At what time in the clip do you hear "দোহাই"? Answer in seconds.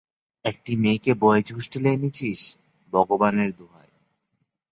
3.57-3.89